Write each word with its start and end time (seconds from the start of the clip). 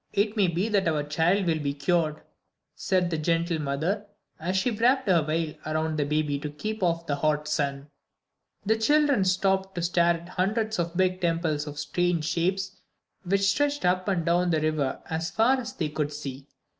It 0.13 0.35
may 0.35 0.47
be 0.47 0.67
that 0.67 0.87
our 0.87 1.03
child 1.03 1.45
will 1.45 1.59
be 1.59 1.75
cured," 1.75 2.21
said 2.73 3.11
the 3.11 3.19
gentle 3.19 3.59
mother, 3.59 4.07
as 4.39 4.57
she 4.57 4.71
wrapped 4.71 5.07
her 5.07 5.21
veil 5.21 5.53
around 5.63 5.99
the 5.99 6.05
baby 6.05 6.39
to 6.39 6.49
keep 6.49 6.81
off 6.81 7.05
the 7.05 7.17
hot 7.17 7.47
sun. 7.47 7.87
The 8.65 8.77
children 8.77 9.25
stopped 9.25 9.75
to 9.75 9.83
stare 9.83 10.15
at 10.15 10.25
the 10.25 10.31
hundreds 10.31 10.79
of 10.79 10.97
big 10.97 11.21
temples 11.21 11.67
of 11.67 11.77
strange 11.77 12.25
shapes 12.25 12.81
which 13.25 13.41
stretched 13.47 13.85
up 13.85 14.07
and 14.07 14.25
down 14.25 14.49
the 14.49 14.59
river 14.61 14.93
back 15.03 15.11
as 15.11 15.29
far 15.29 15.59
as 15.59 15.71
they 15.73 15.89
could 15.89 16.11
see. 16.11 16.47